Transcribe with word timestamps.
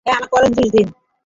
হ্যাঁ, 0.05 0.17
আমাকে 0.17 0.33
orange 0.37 0.55
juice 0.57 0.69
দিন। 0.75 0.87